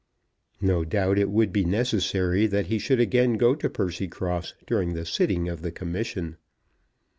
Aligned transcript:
No 0.61 0.83
doubt 0.83 1.19
it 1.19 1.29
would 1.29 1.53
be 1.53 1.63
necessary 1.63 2.47
that 2.47 2.65
he 2.65 2.79
should 2.79 2.99
again 2.99 3.33
go 3.33 3.53
to 3.53 3.69
Percycross 3.69 4.55
during 4.65 4.95
the 4.95 5.05
sitting 5.05 5.47
of 5.47 5.61
the 5.61 5.71
Commission. 5.71 6.37